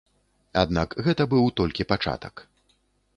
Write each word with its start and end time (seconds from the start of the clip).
Аднак 0.61 0.95
гэта 1.07 1.27
быў 1.33 1.45
толькі 1.61 1.87
пачатак. 1.91 2.43